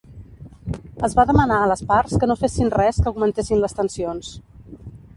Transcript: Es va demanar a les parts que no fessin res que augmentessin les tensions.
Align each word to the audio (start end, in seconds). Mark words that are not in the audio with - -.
Es 1.07 1.15
va 1.19 1.25
demanar 1.33 1.59
a 1.65 1.69
les 1.73 1.85
parts 1.93 2.17
que 2.23 2.31
no 2.33 2.39
fessin 2.41 2.75
res 2.79 3.03
que 3.05 3.15
augmentessin 3.15 3.65
les 3.67 3.81
tensions. 3.83 4.37